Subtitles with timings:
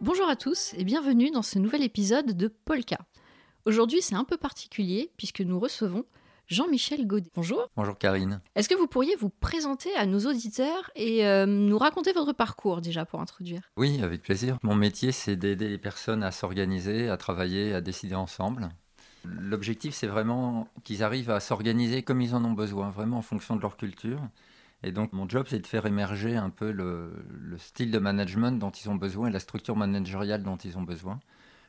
[0.00, 2.98] Bonjour à tous et bienvenue dans ce nouvel épisode de Polka.
[3.64, 6.04] Aujourd'hui, c'est un peu particulier puisque nous recevons
[6.48, 7.30] Jean-Michel Godet.
[7.34, 7.68] Bonjour.
[7.76, 8.40] Bonjour Karine.
[8.54, 12.80] Est-ce que vous pourriez vous présenter à nos auditeurs et euh, nous raconter votre parcours
[12.80, 13.62] déjà pour introduire?
[13.76, 14.58] Oui, avec plaisir.
[14.62, 18.68] Mon métier, c'est d'aider les personnes à s'organiser, à travailler, à décider ensemble.
[19.24, 23.56] L'objectif, c'est vraiment qu'ils arrivent à s'organiser comme ils en ont besoin, vraiment en fonction
[23.56, 24.20] de leur culture.
[24.82, 28.58] Et donc, mon job, c'est de faire émerger un peu le, le, style de management
[28.58, 31.18] dont ils ont besoin et la structure managériale dont ils ont besoin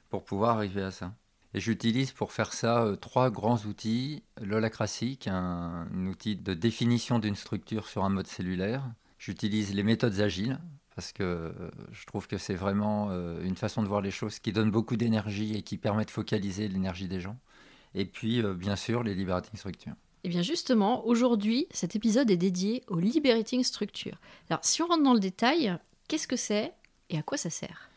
[0.09, 1.13] pour pouvoir arriver à ça.
[1.53, 4.23] Et j'utilise pour faire ça euh, trois grands outils.
[4.41, 8.83] L'holacracy, qui est un, un outil de définition d'une structure sur un mode cellulaire.
[9.17, 10.59] J'utilise les méthodes agiles,
[10.95, 14.39] parce que euh, je trouve que c'est vraiment euh, une façon de voir les choses
[14.39, 17.37] qui donne beaucoup d'énergie et qui permet de focaliser l'énergie des gens.
[17.95, 19.95] Et puis, bien sûr, les liberating structures.
[20.27, 24.19] Et bien justement, aujourd'hui, cet épisode est dédié aux liberating structures.
[24.49, 25.77] Alors, si on rentre dans le détail,
[26.09, 26.73] qu'est-ce que c'est
[27.09, 27.89] et à quoi ça sert?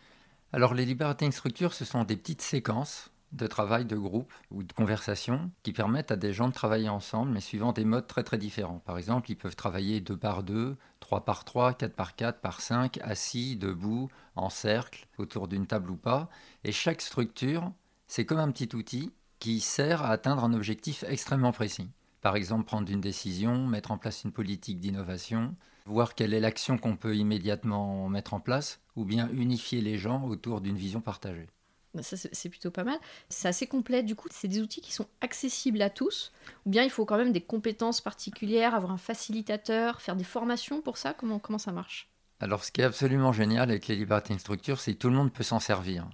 [0.53, 4.73] Alors, les liberating structures, ce sont des petites séquences de travail de groupe ou de
[4.73, 8.39] conversation qui permettent à des gens de travailler ensemble, mais suivant des modes très très
[8.39, 8.81] différents.
[8.85, 12.61] Par exemple, ils peuvent travailler deux par deux, trois par trois, quatre par quatre, par
[12.61, 16.31] cinq, assis, debout, en cercle, autour d'une table ou pas.
[16.63, 17.73] Et chaque structure,
[18.07, 21.89] c'est comme un petit outil qui sert à atteindre un objectif extrêmement précis.
[22.21, 25.55] Par exemple, prendre une décision, mettre en place une politique d'innovation,
[25.87, 30.25] voir quelle est l'action qu'on peut immédiatement mettre en place, ou bien unifier les gens
[30.25, 31.49] autour d'une vision partagée.
[31.95, 32.99] Bah, ça, c'est plutôt pas mal.
[33.29, 36.33] C'est assez complet, du coup, c'est des outils qui sont accessibles à tous,
[36.67, 40.83] ou bien il faut quand même des compétences particulières, avoir un facilitateur, faire des formations
[40.83, 42.09] pour ça Comment, comment ça marche?
[42.39, 45.33] Alors, ce qui est absolument génial avec les Liberating Structures, c'est que tout le monde
[45.33, 46.09] peut s'en servir.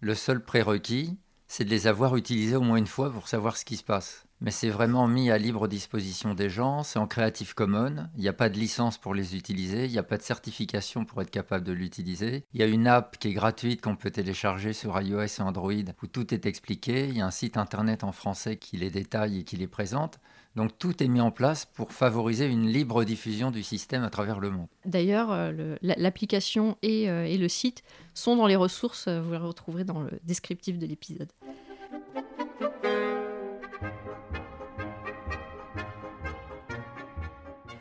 [0.00, 3.64] Le seul prérequis, c'est de les avoir utilisés au moins une fois pour savoir ce
[3.64, 4.27] qui se passe.
[4.40, 8.28] Mais c'est vraiment mis à libre disposition des gens, c'est en Creative Commons, il n'y
[8.28, 11.30] a pas de licence pour les utiliser, il n'y a pas de certification pour être
[11.30, 12.44] capable de l'utiliser.
[12.54, 15.72] Il y a une app qui est gratuite qu'on peut télécharger sur iOS et Android
[15.72, 19.40] où tout est expliqué, il y a un site internet en français qui les détaille
[19.40, 20.20] et qui les présente.
[20.54, 24.38] Donc tout est mis en place pour favoriser une libre diffusion du système à travers
[24.38, 24.68] le monde.
[24.84, 27.82] D'ailleurs, euh, l'application et, euh, et, le site
[28.14, 31.28] sont dans les ressources, vous les retrouverez dans le descriptif de l'épisode.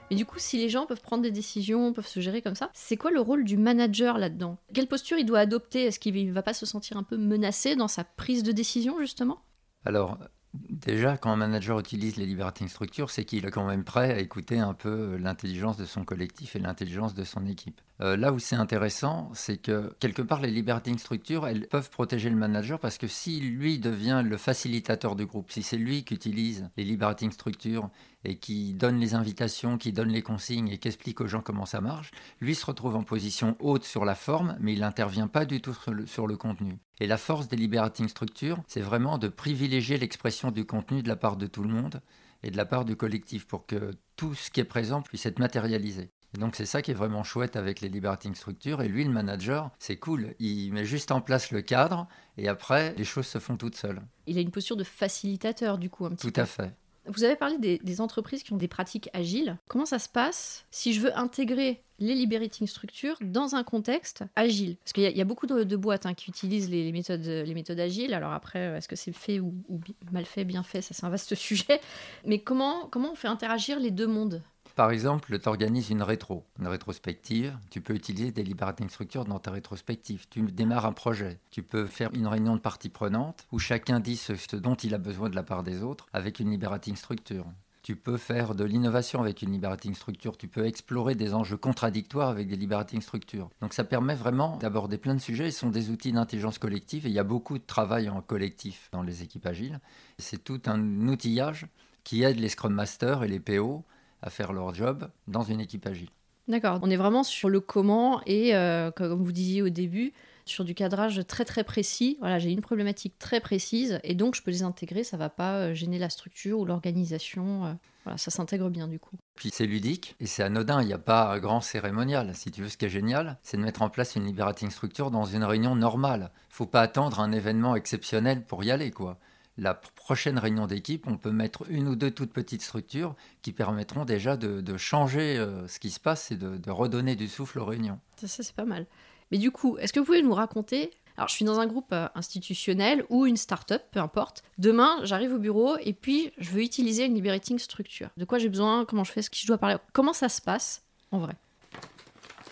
[0.10, 2.70] Mais du coup, si les gens peuvent prendre des décisions, peuvent se gérer comme ça,
[2.74, 4.58] c'est quoi le rôle du manager là-dedans?
[4.74, 5.84] Quelle posture il doit adopter?
[5.86, 9.00] Est-ce qu'il ne va pas se sentir un peu menacé dans sa prise de décision,
[9.00, 9.42] justement?
[9.86, 10.18] Alors,
[10.54, 14.20] déjà, quand un manager utilise les liberating structures, c'est qu'il est quand même prêt à
[14.20, 17.82] écouter un peu l'intelligence de son collectif et l'intelligence de son équipe.
[18.02, 22.30] Euh, là où c'est intéressant, c'est que quelque part, les liberating structures, elles peuvent protéger
[22.30, 26.14] le manager parce que si lui devient le facilitateur du groupe, si c'est lui qui
[26.14, 27.90] utilise les liberating structures
[28.24, 31.66] et qui donne les invitations, qui donne les consignes et qui explique aux gens comment
[31.66, 32.12] ça marche,
[32.42, 35.74] lui se retrouve en position haute sur la forme, mais il n'intervient pas du tout
[35.74, 36.78] sur le, sur le, contenu.
[37.00, 41.16] Et la force des liberating structures, c'est vraiment de privilégier l'expression du contenu de la
[41.16, 42.02] part de tout le monde
[42.44, 45.40] et de la part du collectif pour que tout ce qui est présent puisse être
[45.40, 46.12] matérialisé.
[46.36, 48.82] Et donc c'est ça qui est vraiment chouette avec les liberating structures.
[48.82, 50.36] Et lui, le manager, c'est cool.
[50.40, 52.08] Il met juste en place le cadre
[52.38, 54.02] et après, les choses se font toutes seules.
[54.28, 56.42] Il a une posture de facilitateur du coup un petit Tout peu.
[56.42, 56.76] à fait.
[57.08, 59.58] Vous avez parlé des, entreprises qui ont des pratiques agiles.
[59.68, 64.78] Comment ça se passe si je veux intégrer les liberating structures dans un contexte agile?
[64.84, 68.14] Parce qu'il y, a beaucoup de, boîtes hein, qui utilisent les, méthodes, les agiles.
[68.14, 69.80] Alors après, est-ce que c'est fait ou, ou,
[70.12, 70.82] mal fait, bien fait?
[70.82, 71.82] Ça, c'est un vaste sujet.
[72.26, 74.44] Mais comment, comment on fait interagir les deux mondes?
[74.78, 77.58] Par exemple, tu organises une rétro, une rétrospective.
[77.72, 80.28] Tu peux utiliser des liberating structures dans ta rétrospective.
[80.30, 81.40] Tu démarres un projet.
[81.50, 85.00] Tu peux faire une réunion de parties prenantes où chacun dit ce dont il a
[85.00, 87.48] besoin de la part des autres avec une liberating structure.
[87.82, 90.38] Tu peux faire de l'innovation avec une liberating structure.
[90.38, 93.50] Tu peux explorer des enjeux contradictoires avec des liberating structures.
[93.62, 95.50] Donc ça permet vraiment d'aborder plein de sujets.
[95.50, 98.90] Ce sont des outils d'intelligence collective et il y a beaucoup de travail en collectif
[98.92, 99.80] dans les équipes agiles.
[100.20, 101.66] C'est tout un outillage
[102.04, 103.84] qui aide les Scrum Masters et les PO
[104.22, 106.10] à faire leur job dans une équipe agile.
[106.48, 110.14] D'accord, on est vraiment sur le comment et, euh, comme vous disiez au début,
[110.46, 112.18] sur du cadrage très très précis.
[112.22, 115.74] Voilà, j'ai une problématique très précise et donc je peux les intégrer, ça va pas
[115.74, 117.78] gêner la structure ou l'organisation.
[118.06, 119.18] Voilà, ça s'intègre bien du coup.
[119.36, 122.34] Puis c'est ludique et c'est anodin, il n'y a pas grand cérémonial.
[122.34, 125.12] Si tu veux, ce qui est génial, c'est de mettre en place une liberating structure
[125.12, 126.32] dans une réunion normale.
[126.50, 129.20] faut pas attendre un événement exceptionnel pour y aller, quoi
[129.58, 134.06] la prochaine réunion d'équipe, on peut mettre une ou deux toutes petites structures qui permettront
[134.06, 137.60] déjà de, de changer euh, ce qui se passe et de, de, redonner du souffle
[137.60, 138.00] aux réunions.
[138.18, 138.86] Ça, ça c'est pas mal.
[139.32, 141.92] Mais du coup, est-ce que vous pouvez nous raconter alors, je suis dans un groupe
[141.94, 144.44] euh, institutionnel ou une start-up, peu importe.
[144.60, 148.10] Demain, j'arrive au bureau et puis je veux utiliser une liberating structure.
[148.18, 150.40] De quoi j'ai besoin Comment je fais Ce qui je dois parler Comment ça se
[150.40, 151.34] passe en vrai?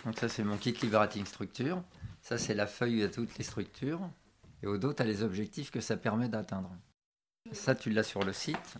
[0.03, 1.83] Donc, ça, c'est mon kit liberating structure.
[2.23, 4.01] Ça, c'est la feuille à toutes les structures.
[4.63, 6.71] Et au dos, tu as les objectifs que ça permet d'atteindre.
[7.51, 8.75] Ça, tu l'as sur le site.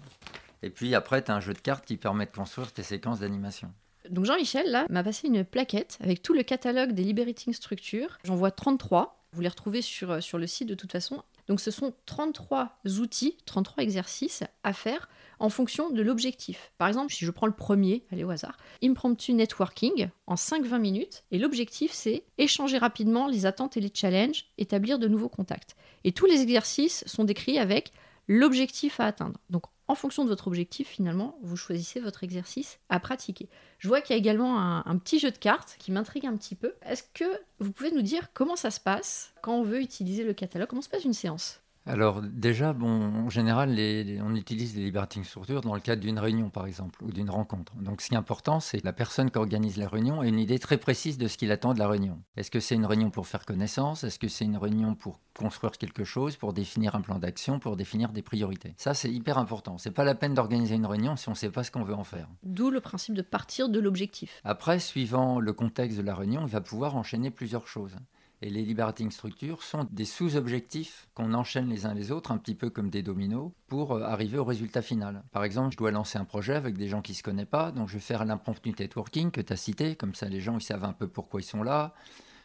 [0.63, 3.19] Et puis après, tu as un jeu de cartes qui permet de construire tes séquences
[3.19, 3.71] d'animation.
[4.09, 8.17] Donc Jean-Michel, là, m'a passé une plaquette avec tout le catalogue des liberating structures.
[8.23, 9.23] J'en vois 33.
[9.31, 11.23] Vous les retrouvez sur, euh, sur le site de toute façon.
[11.47, 15.09] Donc ce sont 33 outils, 33 exercices à faire
[15.39, 16.71] en fonction de l'objectif.
[16.77, 21.23] Par exemple, si je prends le premier, allez au hasard, impromptu networking en 5-20 minutes,
[21.31, 25.75] et l'objectif c'est échanger rapidement les attentes et les challenges, établir de nouveaux contacts.
[26.03, 27.91] Et tous les exercices sont décrits avec
[28.27, 29.39] l'objectif à atteindre.
[29.49, 33.49] Donc en fonction de votre objectif, finalement, vous choisissez votre exercice à pratiquer.
[33.77, 36.55] Je vois qu'il y a également un, petit jeu de cartes qui m'intrigue un petit
[36.55, 36.73] peu.
[36.81, 37.25] Est-ce que
[37.59, 40.69] vous pouvez nous dire comment ça se passe quand on veut utiliser le catalogue?
[40.69, 41.61] Comment se passe une séance?
[41.85, 43.69] Alors déjà, bon, en général,
[44.23, 47.75] on utilise les liberating structures dans le cadre d'une réunion, par exemple, ou d'une rencontre.
[47.75, 50.39] Donc ce qui est important, c'est que la personne qui organise la réunion ait une
[50.39, 52.19] idée très précise de ce qu'il attend de la réunion.
[52.37, 54.03] Est-ce que c'est une réunion pour faire connaissance?
[54.03, 57.75] Est-ce que c'est une réunion pour construire quelque chose, pour définir un plan d'action, pour
[57.75, 58.73] définir des priorités?
[58.77, 59.77] Ça, c'est hyper important.
[59.77, 61.93] C'est pas la peine d'organiser une réunion si on ne sait pas ce qu'on veut
[61.93, 62.27] en faire.
[62.43, 64.41] D'où le principe de partir de l'objectif.
[64.43, 67.95] Après, suivant le contexte de la réunion, il va pouvoir enchaîner plusieurs choses.
[68.41, 72.55] Et les liberating structures sont des sous-objectifs qu'on enchaîne les uns les autres, un petit
[72.55, 75.23] peu comme des dominos, pour euh, arriver au résultat final.
[75.31, 77.71] Par exemple, je dois lancer un projet avec des gens qui ne se connaissent pas,
[77.71, 80.63] donc je vais faire l'impromptu networking que tu as cité, comme ça les gens ils
[80.63, 81.93] savent un peu pourquoi ils sont là.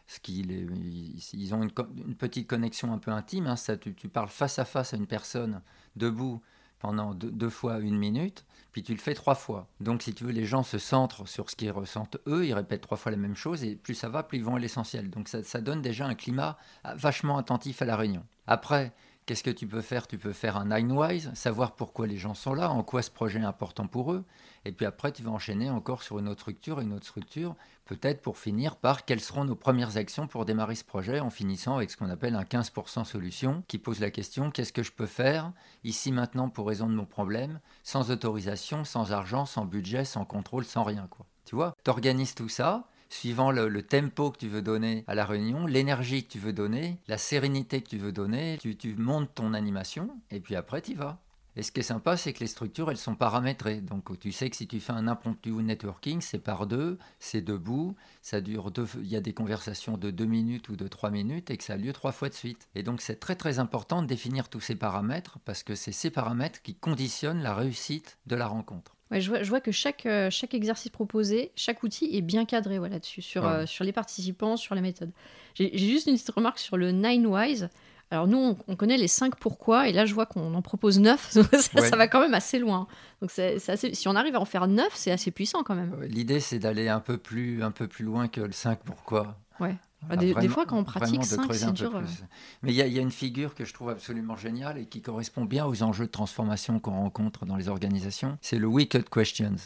[0.06, 3.46] Ce ils ont une, petite connexion un peu intime.
[3.46, 5.62] Hein, ça, tu, tu, parles face à face à une personne
[5.94, 6.42] debout
[6.80, 9.68] pendant deux, fois une minute, puis tu le fais trois fois.
[9.80, 12.80] Donc si tu veux, les gens se centrent sur ce qu'ils ressentent eux, ils répètent
[12.80, 15.10] trois fois la même chose, et plus ça va, plus ils vont à l'essentiel.
[15.10, 16.56] Donc ça, donne déjà un climat
[16.96, 18.24] vachement attentif à la réunion.
[18.46, 18.92] Après,
[19.30, 20.08] Qu'est-ce que tu peux faire?
[20.08, 23.38] Tu peux faire un nine-wise, savoir pourquoi les gens sont là, en quoi ce projet
[23.38, 24.24] est important pour eux.
[24.64, 27.54] Et puis après, tu vas enchaîner encore sur une autre structure, une autre structure,
[27.84, 31.76] peut-être pour finir par quelles seront nos premières actions pour démarrer ce projet, en finissant
[31.76, 35.06] avec ce qu'on appelle un 15% solution, qui pose la question qu'est-ce que je peux
[35.06, 35.52] faire
[35.84, 40.82] ici maintenant pour résoudre mon problème, sans autorisation, sans argent, sans budget, sans contrôle, sans
[40.82, 41.06] rien.
[41.08, 41.24] quoi.
[41.44, 45.26] Tu vois, tu organises tout ça, suivant le, tempo que tu veux donner à la
[45.26, 49.52] réunion, l'énergie que tu veux donner, la sérénité que tu veux donner, tu, montes ton
[49.52, 51.18] animation et puis après tu vas.
[51.56, 53.80] Et ce qui est sympa, c'est que les structures, elles sont paramétrées.
[53.80, 57.96] Donc, tu sais que si tu fais un impromptu networking, c'est par deux, c'est debout,
[58.22, 61.50] ça dure deux, il y a des conversations de deux minutes ou de trois minutes
[61.50, 62.68] et que ça a lieu trois fois de suite.
[62.76, 66.10] Et donc, c'est très très important de définir tous ces paramètres parce que c'est ces
[66.10, 70.90] paramètres qui conditionnent la réussite de la rencontre je, vois, que chaque, euh, chaque exercice
[70.90, 74.80] proposé, chaque outil est bien cadré voilà, dessus, sur, euh, sur les participants, sur les
[74.80, 75.10] méthodes.
[75.54, 77.68] J'ai juste une petite remarque sur le Nine Wise.
[78.12, 81.30] Alors nous, on, connaît les cinq pourquoi, et là je vois qu'on en propose neuf,
[81.30, 82.88] ça, va quand même assez loin.
[83.20, 85.94] Donc si on arrive à en faire neuf, c'est assez puissant quand même.
[86.02, 89.38] L'idée c'est d'aller un, peu plus, un peu plus loin que le 5 pourquoi.
[89.60, 89.76] Ouais.
[90.16, 92.02] Des, fois, quand on pratique 5, c'est dur.
[92.62, 95.66] Mais il y, a une figure que je trouve absolument géniale et qui correspond bien
[95.66, 98.38] aux enjeux de transformation qu'on rencontre dans les organisations.
[98.40, 99.56] C'est le Wicked Questions.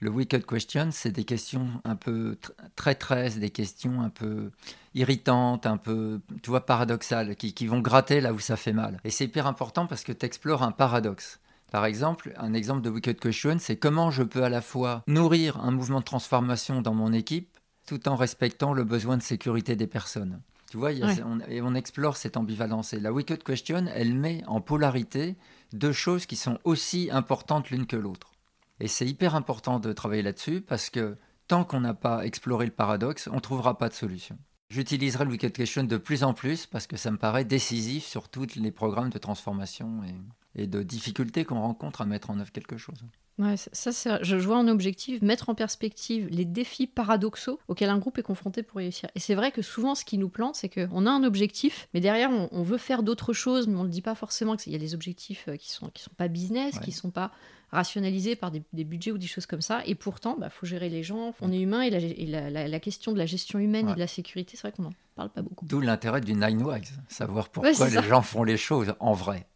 [0.00, 2.36] Le Wicked Questions, c'est des questions un peu
[2.76, 4.50] traîtresses, des questions un peu
[4.94, 8.98] irritantes, un peu, tu vois, paradoxales, qui, qui vont gratter là où ça fait mal.
[9.04, 11.40] Et c'est hyper important parce que tu explores un paradoxe.
[11.70, 15.58] Par exemple, un exemple de Wicked Question, c'est comment je peux à la fois nourrir
[15.58, 17.57] un mouvement de transformation dans mon équipe
[17.88, 20.42] tout en respectant le besoin de sécurité des personnes.
[20.70, 20.90] Tu vois,
[21.24, 22.92] on, et on explore cette ambivalence.
[22.92, 25.36] Et la Wicked Question, elle met en polarité
[25.72, 28.32] deux choses qui sont aussi importantes l'une que l'autre.
[28.78, 31.16] Et c'est hyper important de travailler là-dessus parce que
[31.46, 34.36] tant qu'on n'a pas exploré le paradoxe, on ne trouvera pas de solution.
[34.68, 38.28] J'utiliserai le Wicked Question de plus en plus parce que ça me paraît décisif sur
[38.28, 40.14] tous les programmes de transformation et,
[40.58, 42.98] et de difficultés qu'on rencontre à mettre en œuvre quelque chose.
[43.38, 48.18] Ouais, ça, je vois en objectif mettre en perspective les défis paradoxaux auxquels un groupe
[48.18, 49.08] est confronté pour réussir.
[49.14, 52.00] Et c'est vrai que souvent, ce qui nous plante, c'est qu'on a un objectif, mais
[52.00, 54.56] derrière, on, veut faire d'autres choses, mais on ne le dit pas forcément.
[54.66, 57.30] Il y a des objectifs euh, qui sont, qui sont pas business, qui sont pas
[57.70, 59.82] rationalisé par des, budgets ou des choses comme ça.
[59.86, 63.18] Et pourtant, il bah, faut gérer les gens, on est humain, et, la, question de
[63.18, 65.66] la gestion humaine et de la sécurité, c'est vrai qu'on n'en parle pas beaucoup.
[65.66, 69.46] D'où l'intérêt du Nine Wise, savoir pourquoi les gens font les choses en vrai.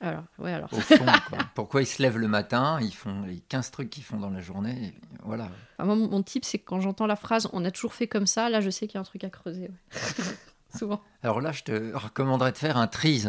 [0.00, 0.72] Alors, ouais, alors.
[0.72, 1.06] Au fond,
[1.54, 4.40] pourquoi ils se lèvent le matin, ils font les 15 trucs qu'ils font dans la
[4.40, 5.48] journée, voilà.
[5.78, 8.48] moi, mon, type, c'est que quand j'entends la phrase «on a toujours fait comme ça»,
[8.50, 9.70] là, je sais qu'il y a un truc à creuser.
[10.76, 11.00] souvent.
[11.22, 13.28] Alors là, je te recommanderais de faire un TRIS.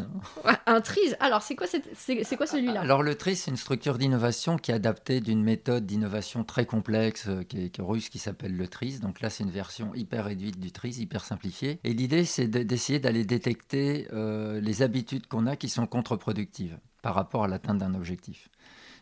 [0.65, 2.81] un TRIS Alors, c'est quoi, c'est, quoi celui-là?
[2.81, 7.27] Alors, le TRIS, c'est une structure d'innovation qui est adaptée d'une méthode d'innovation très complexe
[7.27, 8.99] euh, qui est, russe qui s'appelle le TRIS.
[8.99, 11.79] Donc là, c'est une version hyper réduite du TRIS, hyper simplifiée.
[11.83, 17.15] Et l'idée, c'est d'essayer d'aller détecter euh, les habitudes qu'on a qui sont contre-productives par
[17.15, 18.49] rapport à l'atteinte d'un objectif.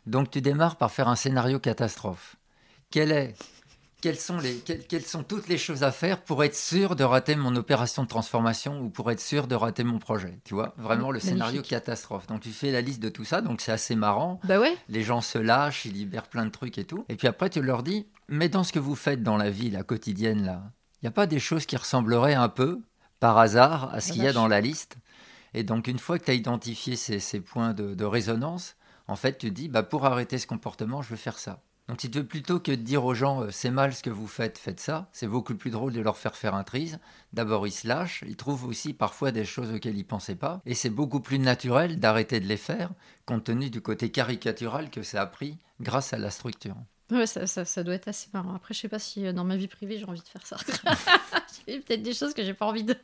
[0.06, 2.36] Donc, tu démarres par faire un scénario catastrophe.
[2.92, 3.34] Quel est
[4.04, 7.38] quelles sont, les, quelles, sont toutes les choses à faire pour être sûr de rater
[7.38, 10.40] mon opération de transformation ou pour être sûr de rater mon projet.
[10.44, 12.28] Tu vois, vraiment le scénario catastrophe.
[12.28, 14.42] Donc tu fais la liste de tout ça, donc c'est assez marrant.
[14.44, 14.76] Bah ouais.
[14.90, 17.06] Les gens se lâchent, ils libèrent plein de trucs et tout.
[17.08, 19.72] Et puis après, tu leur dis, mais dans ce que vous faites dans la vie,
[19.72, 20.64] la quotidienne, là,
[21.02, 22.82] il n'y a pas des choses qui ressembleraient un peu,
[23.22, 24.98] par hasard, à ce qu'il y a dans la liste?
[25.54, 28.76] Et donc, une fois que tu as identifié ces, points de, de, résonance,
[29.08, 31.62] en fait, tu dis, bah, pour arrêter ce comportement, je veux faire ça.
[31.94, 34.10] Donc si tu veux plutôt que de dire aux gens euh, c'est mal ce que
[34.10, 36.98] vous faites, faites ça, c'est beaucoup plus drôle de leur faire faire un trise.
[37.34, 40.74] D'abord ils se lâchent, ils trouvent aussi parfois des choses auxquelles ils pensaient pas, et
[40.74, 42.90] c'est beaucoup plus naturel d'arrêter de les faire
[43.28, 46.78] compte tenu du côté caricatural que ça a pris grâce à la structure.
[47.12, 48.56] Ouais, ça, ça, doit être assez marrant.
[48.56, 50.58] Après, je sais pas si euh, dans ma vie privée j'ai envie de faire ça.
[51.68, 52.98] j'ai peut-être des choses que j'ai pas envie de,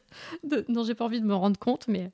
[0.68, 2.12] dont j'ai pas envie de me rendre compte, mais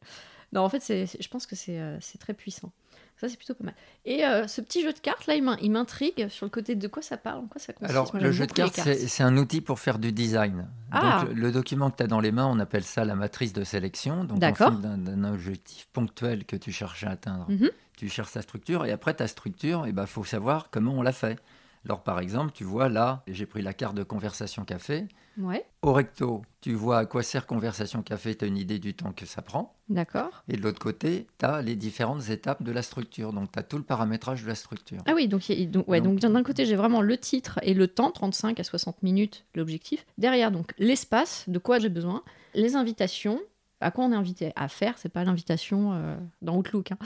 [0.56, 2.72] non, en fait, je pense que euh, c'est très puissant.
[3.20, 3.76] Ça, c'est plutôt pas mal.
[4.06, 7.02] Et euh, ce petit jeu de cartes, là, il m'intrigue sur le côté de quoi
[7.02, 7.92] ça parle, en quoi ça consiste.
[7.92, 10.68] Alors, le jeu de cartes, c'est un outil pour faire du design.
[10.92, 11.24] Ah.
[11.24, 13.64] Donc, le document que tu as dans les mains, on appelle ça la matrice de
[13.64, 14.24] sélection.
[14.24, 17.70] Donc, en fonction d'un objectif ponctuel que tu cherches à atteindre, mhm.
[17.98, 18.86] tu cherches sa structure.
[18.86, 21.38] Et après, ta structure, il eh ben, faut savoir comment on l'a fait.
[21.86, 25.08] Alors, par exemple, tu vois là, j'ai pris la carte de conversation café.
[25.38, 25.66] Ouais.
[25.82, 29.12] Au recto, tu vois à quoi sert conversation café, tu as une idée du temps
[29.12, 29.76] que ça prend.
[29.90, 30.44] D'accord.
[30.48, 33.34] Et de l'autre côté, tu as les différentes étapes de la structure.
[33.34, 35.04] Donc, tu as tout le paramétrage de la structure.
[35.06, 38.12] Ah oui, donc, donc, ouais, donc, d'un côté, j'ai vraiment le titre et le temps,
[38.12, 40.06] 35 à 60 minutes, l'objectif.
[40.18, 42.24] Derrière, donc, l'espace, de quoi j'ai besoin,
[42.56, 43.40] les invitations,
[43.86, 46.92] à quoi on est invité à faire, c'est pas l'invitation euh, dans Outlook.
[46.92, 46.98] Hein.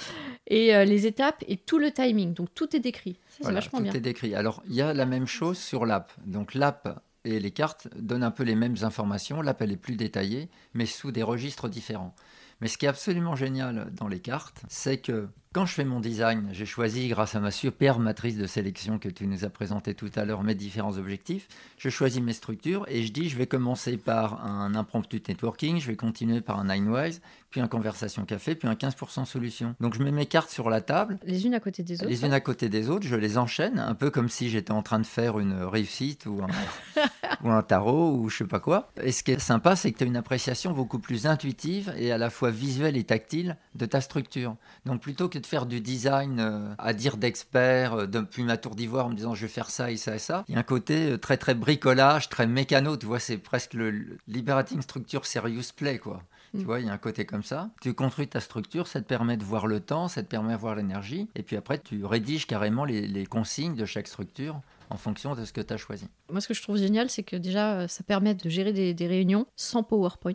[0.47, 2.33] Et euh, les étapes et tout le timing.
[2.33, 3.19] Donc tout est décrit.
[3.27, 3.91] Ça, c'est vachement bien.
[3.91, 4.33] Tout est décrit.
[4.33, 6.13] Alors il y a la même chose sur l'app.
[6.25, 9.41] Donc l'app et les cartes donnent un peu les mêmes informations.
[9.41, 12.15] L'app elle est plus détaillée, mais sous des registres différents.
[12.61, 15.99] Mais ce qui est absolument génial dans les cartes, c'est que quand je fais mon
[15.99, 19.95] design, j'ai choisi, grâce à ma super matrice de sélection que tu nous as présenté
[19.95, 21.47] tout à l'heure, mes différents objectifs.
[21.79, 25.87] Je choisis mes structures et je dis je vais commencer par un impromptu networking, je
[25.87, 29.75] vais continuer par un Ninewise, puis un conversation café, puis un 15% solution.
[29.79, 31.17] Donc je mets mes cartes sur la table.
[31.23, 32.09] Les unes à côté des autres.
[32.09, 34.83] Les unes à côté des autres, je les enchaîne, un peu comme si j'étais en
[34.83, 37.01] train de faire une réussite ou un,
[37.43, 38.91] ou un tarot ou je sais pas quoi.
[39.01, 42.11] Et ce qui est sympa, c'est que tu as une appréciation beaucoup plus intuitive et
[42.11, 44.55] à la fois visuelle et tactile de ta structure.
[44.85, 48.75] Donc plutôt que de faire du design euh, à dire d'expert euh, depuis ma tour
[48.75, 50.45] d'ivoire en me disant je vais faire ça et ça et ça.
[50.47, 53.73] Il y a un côté euh, très très bricolage, très mécano, tu vois, c'est presque
[53.73, 56.23] le liberating structure serious play quoi.
[56.51, 56.63] Tu mm.
[56.63, 57.69] vois, il y a un côté comme ça.
[57.81, 60.59] Tu construis ta structure, ça te permet de voir le temps, ça te permet de
[60.59, 61.29] voir l'énergie.
[61.35, 65.45] Et puis après, tu rédiges carrément les, les consignes de chaque structure en fonction de
[65.45, 66.07] ce que tu as choisi.
[66.31, 69.07] Moi, ce que je trouve génial, c'est que déjà, ça permet de gérer des, des
[69.07, 70.33] réunions sans PowerPoint.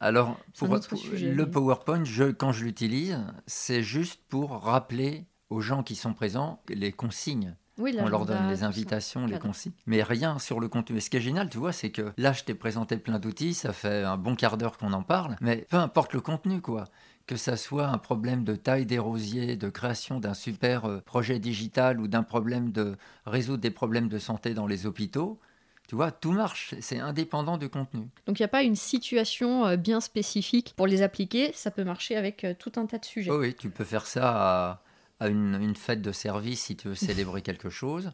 [0.00, 5.94] Alors, pour, le PowerPoint, je, quand je l'utilise, c'est juste pour rappeler aux gens qui
[5.94, 7.54] sont présents les consignes.
[7.78, 10.98] on leur donne les invitations, les consignes, mais rien sur le contenu.
[10.98, 13.54] Et ce qui est génial, tu vois, c'est que là, je t'ai présenté plein d'outils,
[13.54, 16.84] ça fait un bon quart d'heure qu'on en parle, mais peu importe le contenu, quoi
[17.26, 21.38] que ça soit un problème de taille des rosiers, de création d'un super euh, projet
[21.38, 25.40] digital ou d'un problème de résoudre des problèmes de santé dans les hôpitaux,
[25.88, 28.08] tu vois, tout marche, c'est indépendant du contenu.
[28.26, 31.84] Donc il n'y a pas une situation euh, bien spécifique pour les appliquer, ça peut
[31.84, 33.30] marcher avec euh, tout un tas de sujets.
[33.30, 34.80] oui, tu peux faire ça
[35.20, 38.10] à, une, fête de service si tu veux célébrer quelque chose,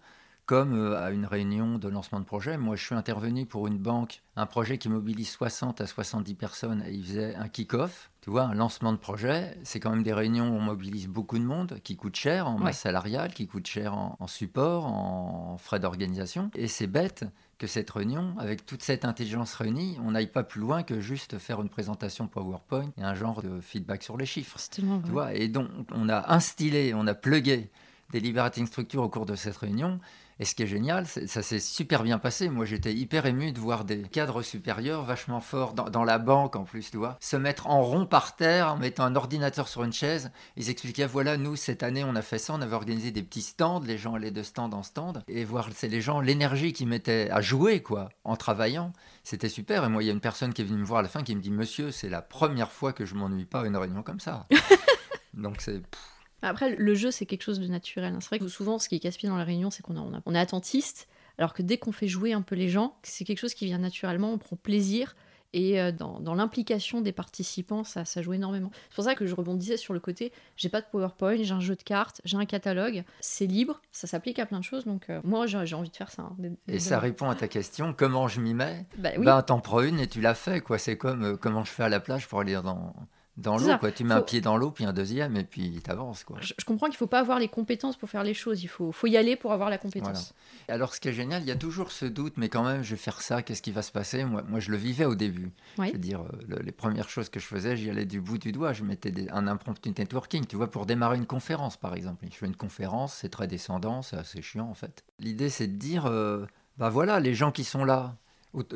[0.47, 2.59] comme euh, à une réunion de lancement de projet.
[2.59, 6.85] Moi, je suis intervenu pour une banque, un projet qui mobilise 60 à 70 personnes
[6.87, 8.11] et il faisait un kick-off.
[8.21, 11.39] Tu vois, un lancement de projet, c'est quand même des réunions où on mobilise beaucoup
[11.39, 15.59] de monde, qui coûte cher en masse salariale, qui coûte cher en, en support, en
[15.59, 16.51] frais d'organisation.
[16.55, 17.25] Et c'est bête,
[17.63, 21.39] que cette réunion, avec toute cette intelligence réunie, on n'aille pas plus loin que juste
[21.39, 24.59] faire une présentation PowerPoint et un genre de feedback sur les chiffres.
[25.05, 27.71] Tu vois, et donc on a instillé, on a plugué
[28.11, 30.01] des liberating structures au cours de cette réunion
[30.39, 32.49] et ce qui est génial, ça s'est super bien passé.
[32.49, 36.65] Moi, j'étais hyper ému de voir des cadres supérieurs vachement forts dans, la banque en
[36.65, 39.93] plus, tu vois, se mettre en rond par terre en mettant un ordinateur sur une
[39.93, 40.31] chaise.
[40.57, 43.43] Ils expliquaient voilà, nous cette année, on a fait ça, on avait organisé des petits
[43.43, 46.89] stands, les gens allaient de stand en stand et voir c'est les gens l'énergie qu'ils
[46.89, 48.93] mettaient à jouer quoi en travaillant.
[49.25, 49.85] C'était super.
[49.85, 51.23] Et moi, il y a une personne qui est venue me voir à la fin
[51.23, 54.03] qui me dit Monsieur, c'est la première fois que je m'ennuie pas à une réunion
[54.03, 54.47] comme ça.
[55.35, 55.83] Donc c'est
[56.43, 58.17] après, le jeu, c'est quelque chose de naturel.
[58.21, 60.39] C'est vrai que souvent, ce qui est casse-pied dans la réunion, c'est qu'on on est
[60.39, 61.09] attentiste,
[61.39, 63.79] alors que dès qu'on fait jouer un peu les gens, c'est quelque chose qui vient
[63.79, 65.15] naturellement, on prend plaisir.
[65.55, 68.71] Et euh, dans, l'implication des participants, ça, ça joue énormément.
[68.89, 71.61] C'est pour ça que je rebondissais sur le côté, j'ai pas de PowerPoint, j'ai un
[71.61, 75.11] jeu de cartes, j'ai un catalogue, c'est libre, ça s'applique à plein de choses, donc
[75.11, 76.23] euh, moi j'ai envie de faire ça.
[76.23, 76.37] Hein,
[76.69, 78.87] et ça répond à ta question, comment je m'y mets?
[78.97, 79.27] Bah, oui.
[79.27, 80.79] bah t'en prends une et tu l'as fait, quoi.
[80.79, 82.95] C'est comme euh, comment je fais à la plage pour aller dans
[83.37, 83.79] dans l'eau.
[83.79, 83.91] quoi.
[83.93, 86.23] Tu mets un pied dans l'eau, puis un deuxième, et puis tu avances.
[86.25, 86.37] Quoi.
[86.41, 88.63] Je, je comprends qu'il faut pas avoir les compétences pour faire les choses.
[88.63, 90.35] Il faut, faut y aller pour avoir la compétence.
[90.69, 92.91] Alors, ce qui est génial, il y a toujours ce doute, mais quand même, je
[92.91, 94.25] vais faire ça, qu'est-ce qui va se passer?
[94.25, 95.51] Moi, moi, je le vivais au début.
[95.79, 95.89] Oui.
[95.89, 98.39] Je veux dire, euh, le- les premières choses que je faisais, j'y allais du bout
[98.39, 98.73] du doigt.
[98.73, 102.27] Je mettais des- un impromptu networking, tu vois, pour démarrer une conférence, par exemple.
[102.31, 105.05] Je fais une conférence, c'est très descendant, c'est assez chiant, en fait.
[105.19, 106.45] L'idée, c'est de dire, euh,
[106.79, 108.17] bah voilà, les gens qui sont là.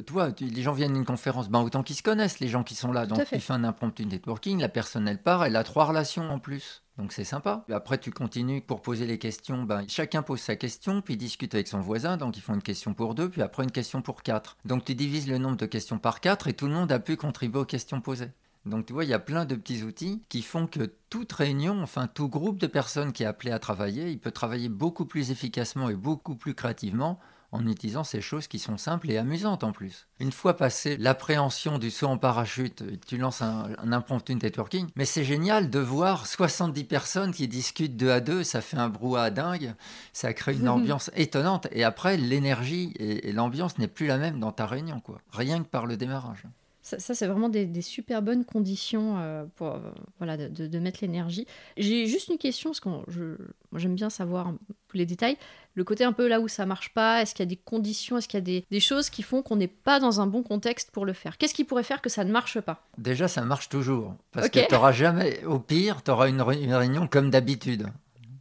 [0.07, 2.63] Toi, tu- les gens viennent à une conférence, ben autant qu'ils se connaissent, les gens
[2.63, 3.07] qui sont là.
[3.07, 6.31] Tout Donc, tu fais un impromptu networking, la personne, elle part, elle a trois relations
[6.31, 6.83] en plus.
[6.97, 7.65] Donc, c'est sympa.
[7.71, 9.65] Après, tu continues pour poser les questions.
[9.65, 12.17] Ben, chacun pose sa question, puis discute avec son voisin.
[12.17, 14.57] Donc, ils font une question pour deux, puis après, une question pour quatre.
[14.65, 17.17] Donc, tu divises le nombre de questions par quatre et tout le monde a pu
[17.19, 18.31] contribuer aux questions posées.
[18.65, 21.83] Donc, tu vois, il y a plein de petits outils qui font que toute réunion,
[21.83, 25.31] enfin, tout groupe de personnes qui est appelé à travailler, il peut travailler beaucoup plus
[25.31, 27.21] efficacement et beaucoup plus créativement
[27.53, 30.07] en utilisant ces choses qui sont simples et amusantes en plus.
[30.21, 35.05] Une fois passé l'appréhension du saut en parachute, tu lances un, un impromptu networking, mais
[35.05, 39.31] c'est génial de voir 70 personnes qui discutent deux à deux, ça fait un brouhaha
[39.31, 39.75] dingue,
[40.13, 44.41] ça crée une ambiance étonnante, et après l'énergie et, et l'ambiance n'est plus la même
[44.41, 45.19] dans ta réunion, quoi.
[45.33, 46.45] Rien que par le démarrage.
[46.87, 49.79] Ça, ça, c'est vraiment des, des super bonnes conditions euh, pour euh,
[50.19, 51.45] voilà, de, de- de mettre l'énergie.
[51.77, 53.39] J'ai juste une question, parce que
[53.75, 54.53] j'aime bien savoir
[54.87, 55.37] tous les détails.
[55.75, 58.19] Le côté un peu là où ça marche pas, est-ce qu'il y a des conditions,
[58.19, 60.45] est-ce qu'il y a des, des choses qui font qu'on n'est pas dans un bon
[60.45, 61.39] contexte pour le faire?
[61.39, 62.87] Qu'est-ce qui pourrait faire que ça ne marche pas?
[62.99, 64.53] Déjà, ça marche toujours, parce Ok.
[64.53, 67.89] que tu n'auras jamais, au pire, tu auras une réunion comme d'habitude.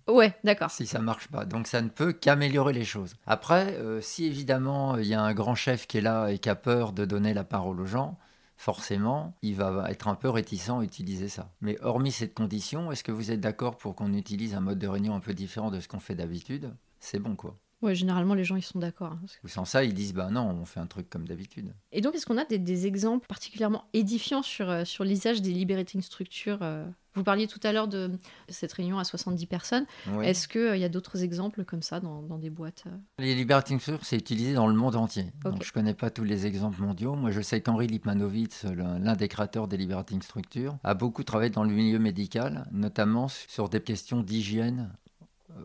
[0.07, 0.69] Ouais, d'accord.
[0.69, 1.45] si ça marche pas.
[1.45, 3.15] Donc ça ne peut qu'améliorer les choses.
[3.25, 6.47] Après, euh, si évidemment il y a un grand chef qui est là et qui
[6.47, 8.15] a peur de donner la parole aux gens,
[8.57, 11.53] forcément, il va être un peu réticent à utiliser ça.
[11.61, 14.87] Mais hormis cette condition, est-ce que vous êtes d'accord pour qu'on utilise un mode de
[14.87, 16.73] réunion un peu différent de ce qu'on fait d'habitude?
[16.99, 17.57] C'est bon quoi.
[17.81, 19.11] Ouais, généralement, les gens, ils sont d'accord.
[19.11, 21.73] hein, que- sans ça, ils disent bah non, on fait un truc comme d'habitude.
[21.91, 25.51] Et donc, est-ce qu'on a des, des exemples particulièrement édifiants sur, euh, sur l'usage des
[25.51, 28.11] liberating structures euh Vous parliez tout à l'heure de
[28.49, 29.85] cette réunion à 70 personnes.
[30.11, 30.25] Oui.
[30.25, 32.97] Est-ce qu'il y a d'autres exemples comme ça dans, dans des boîtes euh?
[33.19, 35.31] Les liberating structures, c'est utilisé dans le monde entier.
[35.43, 37.15] Donc, je ne connais pas tous les exemples mondiaux.
[37.15, 41.63] Moi, je sais qu'Henri Lipmanowitz, l'un des créateurs des liberating structures, a beaucoup travaillé dans
[41.63, 44.91] le milieu médical, notamment sur des questions d'hygiène.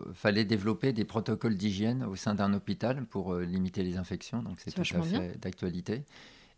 [0.06, 4.40] Il fallait développer des protocoles d'hygiène au sein d'un hôpital pour euh, limiter les infections.
[4.40, 6.04] Donc, c'est tout à fait d'actualité.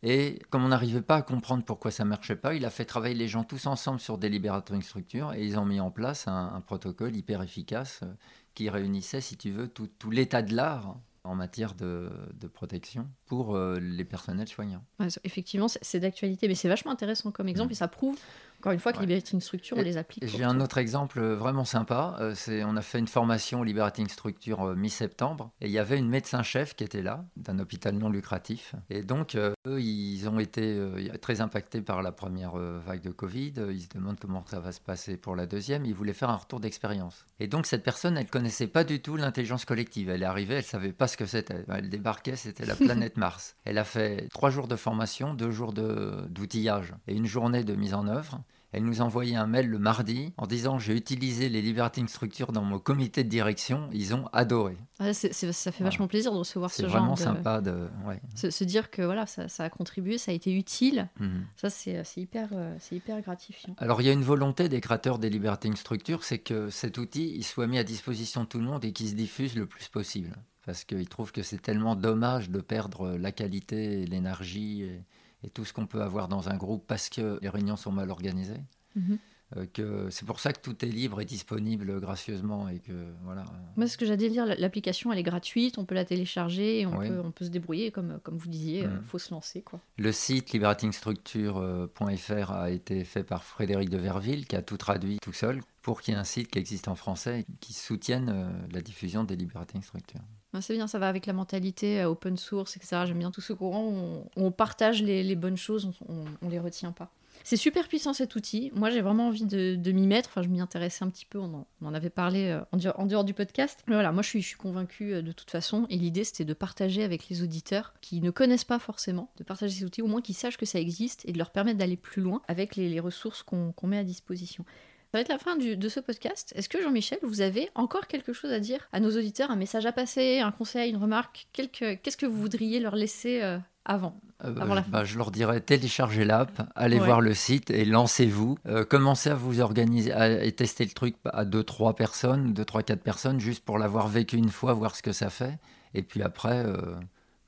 [0.03, 3.15] Et comme on n'arrivait pas à comprendre pourquoi ça marchait pas, il a fait travailler
[3.15, 6.53] les gens tous ensemble sur des liberating structures et ils ont mis en place un,
[6.55, 8.07] un protocole hyper efficace euh,
[8.55, 13.09] qui réunissait, si tu veux, tout, tout l'état de l'art en matière de, de protection
[13.27, 14.83] pour euh, les personnels soignants.
[14.99, 18.19] Ouais, Effectivement, c'est- c'est d'actualité, mais c'est vachement intéressant comme exemple et ça prouve,
[18.63, 19.07] encore une fois, que Ouais.
[19.07, 20.25] liberating structures, on les applique.
[20.25, 22.17] J'ai un autre exemple euh, vraiment sympa.
[22.21, 25.99] euh, c'est, on a fait une formation Liberating Structure euh, mi-septembre et il y avait
[25.99, 28.77] une médecin-chef qui était là, d'un hôpital non lucratif.
[28.89, 30.81] Et donc, eux, ils ont été
[31.21, 33.55] très impactés par la première vague de Covid.
[33.71, 35.85] Ils se demandent comment ça va se passer pour la deuxième.
[35.85, 37.27] Ils voulaient faire un retour d'expérience.
[37.41, 40.09] Et donc, cette personne, elle connaissait pas du tout l'intelligence collective.
[40.09, 41.65] Elle est arrivée, elle savait pas ce que c'était.
[41.69, 43.57] Elle débarquait, c'était la planète Mars.
[43.65, 47.75] Elle a fait trois jours de formation, deux jours de- d'outillage et une journée de
[47.75, 48.41] mise en œuvre.
[48.75, 52.53] Elle nous a envoyé un mail le mardi en disant j'ai utilisé les liberating structures
[52.53, 53.91] dans mon comité de direction.
[53.93, 54.79] Ils ont adoré.
[54.99, 55.91] Ah, c'est- c'est- ça fait Voilà.
[55.91, 57.21] vachement plaisir de recevoir C'est ce vraiment genre de...
[57.21, 57.89] sympa de.
[58.07, 58.19] Ouais.
[58.35, 61.45] Se, se dire que voilà, ça, ça a contribué, ça a été utile, Mhm.
[61.55, 63.75] ça c'est c'est hyper, euh, c'est hyper gratifiant.
[63.77, 67.31] Alors il y a une volonté des créateurs des liberating structures, c'est que cet outil
[67.37, 69.89] il soit mis à disposition de tout le monde et qu'il se diffuse le plus
[69.89, 70.35] possible.
[70.65, 75.03] Parce qu'ils trouvent que c'est tellement dommage de perdre la qualité, et l'énergie et,
[75.45, 78.11] et tout ce qu'on peut avoir dans un groupe parce que les réunions sont mal
[78.11, 78.61] organisées.
[78.97, 79.19] Mhm.
[79.59, 83.45] Euh, que c'est pour ça que tout est libre et disponible gracieusement et que voilà.
[83.77, 86.97] Moi, ce que j'allais dire, l'application, elle est gratuite, on peut la télécharger, et on,
[86.97, 87.09] Oui.
[87.09, 88.91] peut, on peut se débrouiller, comme, comme vous disiez, Mm.
[88.91, 89.61] euh, faut se lancer.
[89.61, 89.79] quoi.
[89.99, 95.33] Le site liberatingstructure.fr a été fait par Frédéric de Verville qui a tout traduit tout
[95.35, 98.49] seul pour qu'il y ait un site qui existe en français et qui soutienne euh,
[98.73, 100.23] la diffusion des liberating structures.
[100.61, 103.03] C'est bien, ça va avec la mentalité euh, open source, etc.
[103.07, 106.93] J'aime bien tout ce courant où on, partage les, bonnes choses, on, on les retient
[106.93, 107.11] pas.
[107.45, 108.71] C'est super puissant cet outil.
[108.75, 110.31] Moi, j'ai vraiment envie de, m'y mettre.
[110.31, 111.39] Enfin, je m'y intéressais un petit peu.
[111.39, 112.61] On en, avait parlé euh,
[112.97, 113.83] en, dehors, du podcast.
[113.89, 115.87] Mais voilà, moi, je suis, convaincue euh, de toute façon.
[115.91, 119.75] Et l'idée, c'était de partager avec les auditeurs qui ne connaissent pas forcément, de partager
[119.75, 122.23] ces outils, au moins qu'ils sachent que ça existe et de leur permettre d'aller plus
[122.23, 124.65] loin avec les, ressources qu'on met à disposition.
[125.13, 126.55] Ça va être la fin du- de ce podcast.
[126.57, 129.85] Est-ce que Jean-Michel, vous avez encore quelque chose à dire à nos auditeurs, un message
[129.85, 131.49] à passer, un conseil, une remarque?
[131.53, 134.91] Quelque- Qu'est-ce que vous voudriez leur laisser euh, avant Euh, Avant la je- fin?
[134.91, 137.05] bah, je leur dirais téléchargez l'app, allez Ouais.
[137.05, 138.57] voir le site et lancez-vous.
[138.67, 143.39] Euh, commencez à vous organiser à- et tester le truc à 2-3 personnes, 2-3-4 personnes,
[143.39, 145.59] juste pour l'avoir vécu une fois, voir ce que ça fait.
[145.93, 146.97] Et puis après, euh,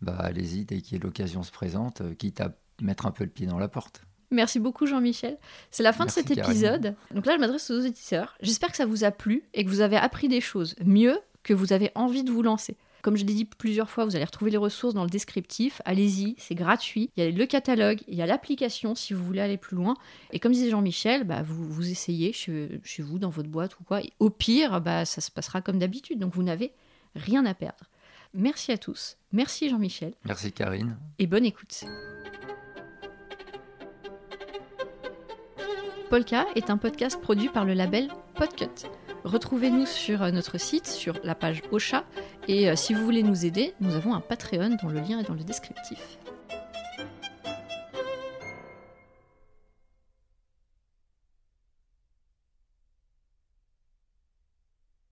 [0.02, 3.46] bah, allez-y dès que l'occasion se présente, euh, quitte à mettre un peu le pied
[3.46, 4.02] dans la porte.
[4.34, 5.38] Merci beaucoup Jean-Michel.
[5.70, 6.94] C'est la fin Merci, de cet épisode.
[7.12, 8.36] Donc là, je m'adresse aux auditeurs.
[8.40, 10.74] J'espère que ça vous a plu et que vous avez appris des choses.
[10.84, 12.76] Mieux que vous avez envie de vous lancer.
[13.02, 15.82] Comme je l'ai dit plusieurs fois, vous allez retrouver les ressources dans le descriptif.
[15.84, 17.10] Allez-y, c'est gratuit.
[17.16, 19.94] Il y a le catalogue, il y a l'application si vous voulez aller plus loin.
[20.32, 23.84] Et comme disait Jean-Michel, bah, vous, vous essayez chez, chez vous, dans votre boîte ou
[23.84, 24.00] quoi.
[24.00, 26.18] Et au pire, bah, ça se passera comme d'habitude.
[26.18, 26.72] Donc vous n'avez
[27.14, 27.90] rien à perdre.
[28.32, 29.18] Merci à tous.
[29.32, 30.14] Merci Jean-Michel.
[30.24, 30.96] Merci Karine.
[31.18, 31.84] Et bonne écoute.
[36.10, 38.88] Polka est un podcast produit par le label Podcut.
[39.24, 42.04] Retrouvez-nous sur euh, notre site, sur la page Ocha,
[42.46, 45.28] et euh, si vous voulez nous aider, nous avons un Patreon dont le lien est
[45.28, 46.18] dans le descriptif.